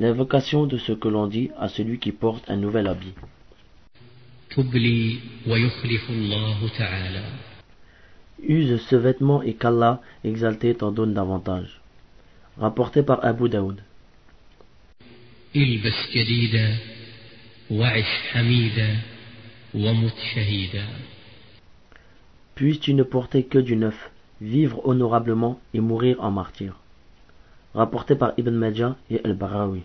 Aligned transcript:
L'invocation 0.00 0.64
de 0.64 0.78
ce 0.78 0.92
que 0.92 1.08
l'on 1.08 1.26
dit 1.26 1.50
à 1.58 1.68
celui 1.68 1.98
qui 1.98 2.10
porte 2.10 2.48
un 2.48 2.56
nouvel 2.56 2.86
habit. 2.86 3.12
Use 8.42 8.80
ce 8.88 8.96
vêtement 8.96 9.42
et 9.42 9.52
qu'Allah, 9.52 10.00
exalté, 10.24 10.74
t'en 10.74 10.90
donne 10.90 11.12
davantage. 11.12 11.82
Rapporté 12.58 13.02
par 13.02 13.22
Abu 13.22 13.50
Daoud. 13.50 13.78
Puisses-tu 22.54 22.94
ne 22.94 23.02
porter 23.02 23.44
que 23.44 23.58
du 23.58 23.76
neuf, 23.76 24.10
vivre 24.40 24.80
honorablement 24.88 25.60
et 25.74 25.80
mourir 25.80 26.16
en 26.20 26.30
martyr. 26.30 26.80
Rapporté 27.74 28.16
par 28.16 28.32
Ibn 28.36 28.50
Majah 28.50 28.96
et 29.10 29.20
Al-Barawi. 29.24 29.82